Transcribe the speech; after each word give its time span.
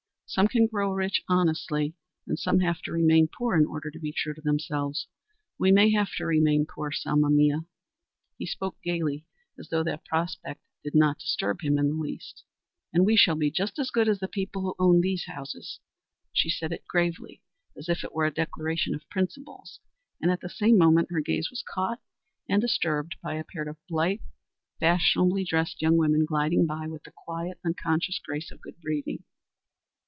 Some 0.33 0.47
can 0.47 0.65
grow 0.67 0.93
rich 0.93 1.21
honestly, 1.27 1.93
and 2.25 2.39
some 2.39 2.59
have 2.61 2.81
to 2.83 2.93
remain 2.93 3.27
poor 3.27 3.57
in 3.57 3.65
order 3.65 3.91
to 3.91 3.99
be 3.99 4.13
true 4.13 4.33
to 4.33 4.39
themselves. 4.39 5.07
We 5.59 5.73
may 5.73 5.91
have 5.91 6.07
to 6.15 6.25
remain 6.25 6.65
poor, 6.65 6.89
Selma 6.89 7.29
mia." 7.29 7.65
He 8.37 8.45
spoke 8.45 8.77
gayly, 8.81 9.25
as 9.59 9.67
though 9.67 9.83
that 9.83 10.05
prospect 10.05 10.61
did 10.85 10.95
not 10.95 11.19
disturb 11.19 11.59
him 11.59 11.77
in 11.77 11.89
the 11.89 11.95
least. 11.95 12.45
"And 12.93 13.05
we 13.05 13.17
shall 13.17 13.35
be 13.35 13.51
just 13.51 13.77
as 13.77 13.91
good 13.91 14.07
as 14.07 14.21
the 14.21 14.29
people 14.29 14.61
who 14.61 14.75
own 14.79 15.01
these 15.01 15.25
houses." 15.25 15.81
She 16.31 16.49
said 16.49 16.71
it 16.71 16.87
gravely, 16.87 17.41
as 17.75 17.89
if 17.89 18.01
it 18.01 18.15
were 18.15 18.23
a 18.23 18.31
declaration 18.31 18.95
of 18.95 19.09
principles, 19.09 19.81
and 20.21 20.31
at 20.31 20.39
the 20.39 20.47
same 20.47 20.77
moment 20.77 21.11
her 21.11 21.19
gaze 21.19 21.49
was 21.49 21.61
caught 21.61 21.99
and 22.47 22.61
disturbed 22.61 23.17
by 23.21 23.33
a 23.35 23.43
pair 23.43 23.63
of 23.67 23.85
blithe, 23.89 24.21
fashionably 24.79 25.43
dressed 25.43 25.81
young 25.81 25.97
women 25.97 26.23
gliding 26.23 26.65
by 26.65 26.83
her 26.83 26.89
with 26.89 27.03
the 27.03 27.11
quiet, 27.11 27.59
unconscious 27.65 28.17
grace 28.23 28.49
of 28.49 28.61
good 28.61 28.79
breeding. 28.79 29.23